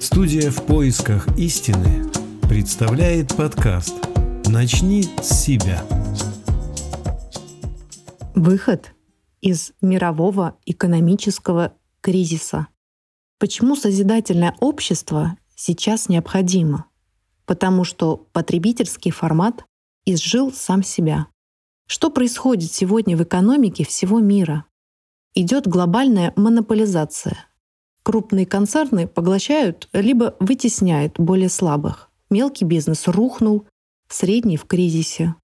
Студия 0.00 0.50
в 0.50 0.64
поисках 0.64 1.28
истины 1.36 2.10
представляет 2.48 3.36
подкаст 3.36 3.94
«Начни 4.46 5.02
с 5.02 5.44
себя». 5.44 5.84
Выход 8.34 8.94
из 9.42 9.74
мирового 9.82 10.56
экономического 10.64 11.74
кризиса. 12.00 12.68
Почему 13.38 13.76
созидательное 13.76 14.56
общество 14.60 15.36
сейчас 15.54 16.08
необходимо? 16.08 16.86
Потому 17.44 17.84
что 17.84 18.16
потребительский 18.16 19.10
формат 19.10 19.66
изжил 20.06 20.50
сам 20.50 20.82
себя. 20.82 21.26
Что 21.86 22.08
происходит 22.08 22.72
сегодня 22.72 23.18
в 23.18 23.22
экономике 23.22 23.84
всего 23.84 24.18
мира? 24.18 24.64
Идет 25.34 25.68
глобальная 25.68 26.32
монополизация. 26.36 27.49
Крупные 28.10 28.44
концерны 28.44 29.06
поглощают 29.06 29.88
либо 29.92 30.34
вытесняют 30.40 31.20
более 31.20 31.48
слабых. 31.48 32.10
Мелкий 32.28 32.64
бизнес 32.64 33.06
рухнул, 33.06 33.68
средний 34.08 34.56
в 34.56 34.64
кризисе. 34.64 35.36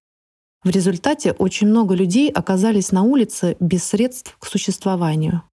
В 0.65 0.69
результате 0.69 1.31
очень 1.31 1.67
много 1.67 1.95
людей 1.95 2.29
оказались 2.29 2.91
на 2.91 3.03
улице 3.03 3.55
без 3.61 3.85
средств 3.85 4.35
к 4.37 4.45
существованию. 4.45 5.43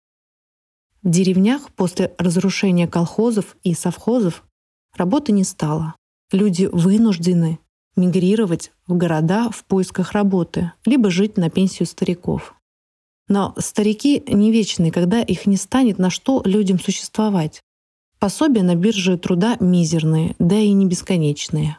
В 1.05 1.11
деревнях 1.11 1.73
после 1.77 2.13
разрушения 2.19 2.89
колхозов 2.89 3.57
и 3.63 3.75
совхозов 3.75 4.43
работы 4.97 5.31
не 5.31 5.45
стало. 5.45 5.95
Люди 6.33 6.65
вынуждены 6.65 7.61
мигрировать 7.95 8.73
в 8.89 8.97
города 8.97 9.51
в 9.53 9.65
поисках 9.67 10.11
работы, 10.11 10.73
либо 10.85 11.11
жить 11.11 11.37
на 11.37 11.49
пенсию 11.49 11.87
стариков. 11.87 12.57
Но 13.29 13.55
старики 13.59 14.23
не 14.27 14.53
вечные, 14.53 14.93
когда 14.93 15.23
их 15.23 15.47
не 15.47 15.57
станет, 15.57 15.99
на 15.99 16.11
что 16.11 16.43
людям 16.45 16.79
существовать. 16.79 17.63
Пособия 18.19 18.63
на 18.63 18.75
бирже 18.75 19.19
труда 19.19 19.57
мизерные, 19.61 20.35
да 20.39 20.59
и 20.59 20.73
не 20.73 20.87
бесконечные. 20.87 21.79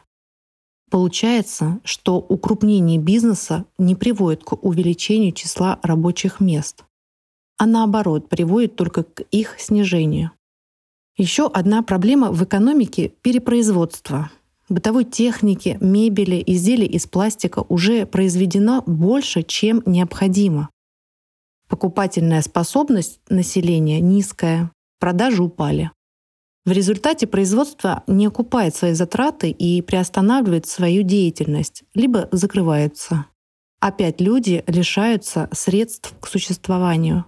Получается, 0.90 1.80
что 1.84 2.18
укрупнение 2.18 2.98
бизнеса 2.98 3.64
не 3.78 3.94
приводит 3.94 4.44
к 4.44 4.52
увеличению 4.64 5.32
числа 5.32 5.80
рабочих 5.82 6.38
мест, 6.38 6.84
а 7.58 7.66
наоборот 7.66 8.28
приводит 8.28 8.76
только 8.76 9.02
к 9.02 9.22
их 9.32 9.56
снижению. 9.58 10.30
Еще 11.16 11.46
одна 11.46 11.82
проблема 11.82 12.30
в 12.30 12.44
экономике— 12.44 13.12
перепроизводство. 13.22 14.30
Бытовой 14.68 15.04
техники, 15.04 15.78
мебели, 15.80 16.42
изделий 16.46 16.86
из 16.86 17.06
пластика 17.06 17.64
уже 17.68 18.04
произведено 18.04 18.82
больше, 18.86 19.42
чем 19.42 19.82
необходимо. 19.86 20.68
Покупательная 21.68 22.42
способность 22.42 23.20
населения 23.28 24.00
низкая, 24.00 24.70
продажи 25.00 25.42
упали. 25.42 25.90
В 26.64 26.72
результате 26.72 27.26
производство 27.26 28.02
не 28.06 28.26
окупает 28.26 28.74
свои 28.74 28.92
затраты 28.92 29.50
и 29.50 29.82
приостанавливает 29.82 30.66
свою 30.66 31.02
деятельность, 31.02 31.84
либо 31.94 32.28
закрывается. 32.32 33.26
Опять 33.80 34.20
люди 34.20 34.64
лишаются 34.66 35.48
средств 35.52 36.14
к 36.20 36.26
существованию. 36.26 37.24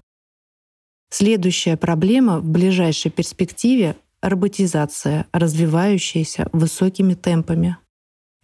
Следующая 1.11 1.77
проблема 1.77 2.41
в 2.41 2.49
ближайшей 2.49 3.11
перспективе— 3.11 3.97
роботизация, 4.21 5.27
развивающаяся 5.33 6.49
высокими 6.53 7.15
темпами. 7.15 7.77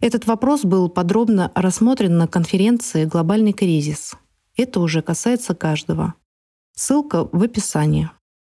Этот 0.01 0.27
вопрос 0.27 0.63
был 0.63 0.89
подробно 0.89 1.51
рассмотрен 1.55 2.17
на 2.17 2.27
конференции 2.27 3.05
«Глобальный 3.05 3.53
кризис», 3.53 4.15
это 4.57 4.79
уже 4.79 5.01
касается 5.01 5.55
каждого. 5.55 6.15
Ссылка 6.75 7.27
в 7.31 7.41
описании. 7.43 8.09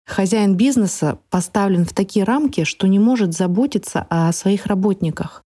Хозяин 0.05 0.55
бизнеса 0.55 1.19
поставлен 1.29 1.85
в 1.85 1.93
такие 1.93 2.23
рамки, 2.23 2.63
что 2.63 2.87
не 2.87 2.97
может 2.97 3.33
заботиться 3.33 4.07
о 4.09 4.31
своих 4.31 4.65
работниках. 4.65 5.43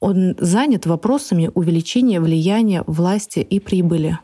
Он 0.00 0.36
занят 0.38 0.84
вопросами 0.84 1.50
увеличения 1.54 2.20
влияния, 2.20 2.84
власти 2.86 3.38
и 3.38 3.58
прибыли. 3.60 4.18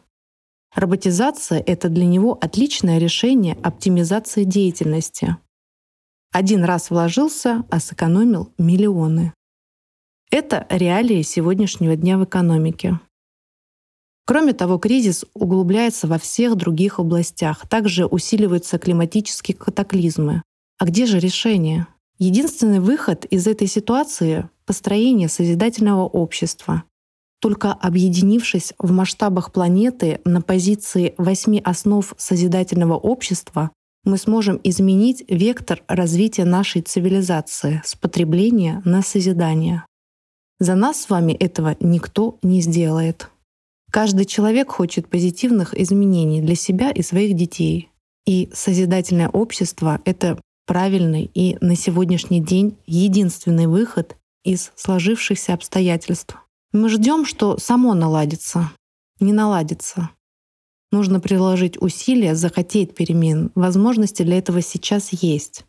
Роботизация— 0.75 1.63
это 1.67 1.89
для 1.89 2.05
него 2.05 2.37
отличное 2.39 2.99
решение 2.99 3.57
оптимизации 3.63 4.45
деятельности. 4.45 5.37
Один 6.33 6.65
раз 6.65 6.91
вложился, 6.91 7.65
а 7.71 7.81
сэкономил 7.81 8.53
миллионы. 8.59 9.33
Это 10.31 10.67
реалии 10.69 11.23
сегодняшнего 11.23 11.97
дня 11.97 12.19
в 12.19 12.25
экономике. 12.25 13.01
Кроме 14.29 14.53
того, 14.53 14.77
кризис 14.77 15.25
углубляется 15.33 16.07
во 16.07 16.19
всех 16.19 16.55
других 16.55 16.99
областях. 16.99 17.67
Также 17.67 18.05
усиливаются 18.05 18.79
климатические 18.79 19.57
катаклизмы. 19.57 20.43
А 20.79 20.85
где 20.85 21.07
же 21.07 21.19
решение? 21.19 21.87
Единственный 22.19 22.79
выход 22.79 23.25
из 23.25 23.47
этой 23.47 23.67
ситуации— 23.67 24.51
построение 24.67 25.31
созидательного 25.31 26.03
общества. 26.03 26.83
Только 27.41 27.73
объединившись 27.73 28.75
в 28.79 28.91
масштабах 28.91 29.51
планеты 29.51 30.21
на 30.27 30.43
позиции 30.43 31.15
восьми 31.17 31.63
основ 31.65 32.13
созидательного 32.19 32.97
общества, 32.97 33.71
мы 34.05 34.19
сможем 34.19 34.61
изменить 34.63 35.25
вектор 35.29 35.83
развития 35.89 36.45
нашей 36.45 36.83
цивилизации 36.83 37.81
с 37.83 37.95
потребления 37.95 38.83
на 38.85 39.01
созидание. 39.01 39.87
За 40.61 40.75
нас 40.75 41.01
с 41.01 41.09
вами 41.09 41.33
этого 41.33 41.79
никто 41.81 42.39
не 42.43 42.61
сделает. 42.61 43.31
Каждый 43.91 44.27
человек 44.27 44.71
хочет 44.71 45.09
позитивных 45.09 45.75
изменений 45.79 46.43
для 46.43 46.55
себя 46.55 46.91
и 46.91 47.03
своих 47.03 47.35
детей. 47.35 47.91
И 48.27 48.51
созидательное 48.53 49.29
общество— 49.29 50.01
это 50.05 50.39
правильный 50.67 51.31
и 51.33 51.57
на 51.63 51.75
сегодняшний 51.75 52.41
день 52.41 52.77
единственный 52.87 53.67
выход 53.67 54.17
из 54.45 54.71
сложившихся 54.77 55.55
обстоятельств. 55.55 56.37
Мы 56.73 56.91
ждем, 56.91 57.25
что 57.25 57.57
само 57.57 57.95
наладится. 57.95 58.71
Не 59.21 59.33
наладится. 59.33 60.11
Нужно 60.93 61.21
приложить 61.21 61.81
усилия, 61.81 62.35
захотеть 62.35 62.95
перемен. 62.95 63.51
Возможности 63.55 64.23
для 64.23 64.39
этого 64.39 64.61
сейчас 64.61 65.13
есть. 65.13 65.65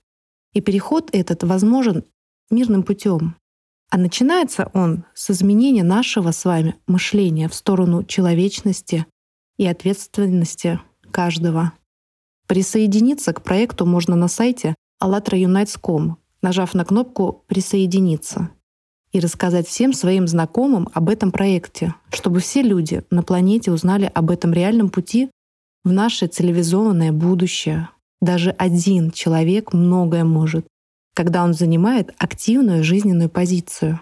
И 0.53 0.59
переход 0.59 1.09
этот 1.13 1.44
возможен 1.44 2.03
мирным 2.51 2.84
путем. 2.84 3.36
А 3.92 3.98
начинается 3.98 4.70
он 4.74 5.06
с 5.16 5.32
изменения 5.32 5.84
нашего 5.84 6.32
с 6.32 6.46
вами 6.46 6.76
мышления 6.86 7.50
в 7.50 7.56
сторону 7.56 8.04
человечности 8.04 9.08
и 9.58 9.66
ответственности 9.66 10.80
каждого. 11.12 11.74
Присоединиться 12.48 13.34
к 13.34 13.44
проекту 13.44 13.86
можно 13.86 14.16
на 14.16 14.28
сайте 14.28 14.76
allatraunites.com, 15.02 16.18
нажав 16.42 16.74
на 16.74 16.86
кнопку 16.86 17.44
«Присоединиться» 17.48 18.52
и 19.12 19.20
рассказать 19.20 19.68
всем 19.68 19.94
своим 19.94 20.28
знакомым 20.28 20.88
об 20.94 21.10
этом 21.10 21.32
проекте, 21.32 21.96
чтобы 22.12 22.40
все 22.40 22.62
люди 22.62 23.04
на 23.10 23.24
планете 23.24 23.72
узнали 23.72 24.10
об 24.14 24.30
этом 24.30 24.54
реальном 24.54 24.90
пути 24.90 25.32
в 25.84 25.92
наше 25.92 26.28
цивилизованное 26.28 27.12
будущее. 27.12 27.90
Даже 28.22 28.52
один 28.52 29.12
человек 29.12 29.74
многое 29.74 30.26
может 30.26 30.68
когда 31.19 31.44
он 31.44 31.53
занимает 31.53 32.13
активную 32.18 32.81
жизненную 32.81 33.30
позицию. 33.30 34.00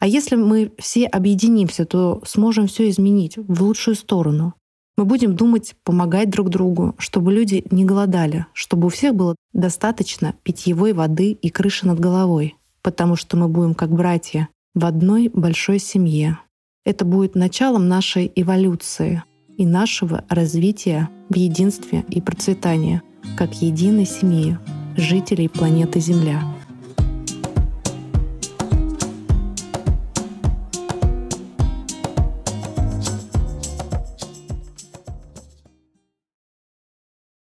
А 0.00 0.08
если 0.08 0.34
мы 0.34 0.72
все 0.78 1.06
объединимся, 1.06 1.84
то 1.84 2.20
сможем 2.26 2.66
все 2.66 2.90
изменить 2.90 3.36
в 3.36 3.62
лучшую 3.62 3.94
сторону. 3.94 4.54
Мы 4.96 5.04
будем 5.04 5.36
думать, 5.36 5.76
помогать 5.84 6.28
друг 6.28 6.48
другу, 6.48 6.96
чтобы 6.98 7.32
люди 7.32 7.64
не 7.70 7.84
голодали, 7.84 8.46
чтобы 8.52 8.88
у 8.88 8.90
всех 8.90 9.14
было 9.14 9.36
достаточно 9.52 10.34
питьевой 10.42 10.92
воды 10.92 11.30
и 11.30 11.50
крыши 11.50 11.86
над 11.86 12.00
головой, 12.00 12.56
потому 12.82 13.14
что 13.14 13.36
мы 13.36 13.46
будем 13.46 13.74
как 13.74 13.92
братья 13.92 14.48
в 14.74 14.84
одной 14.86 15.30
большой 15.32 15.78
семье. 15.78 16.40
Это 16.84 17.04
будет 17.04 17.36
началом 17.36 17.86
нашей 17.86 18.32
эволюции 18.34 19.22
и 19.56 19.64
нашего 19.64 20.24
развития 20.28 21.10
в 21.28 21.36
единстве 21.36 22.04
и 22.08 22.20
процветании, 22.20 23.02
как 23.36 23.54
единой 23.62 24.04
семьи 24.04 24.58
жителей 25.00 25.48
планеты 25.48 26.00
Земля. 26.00 26.42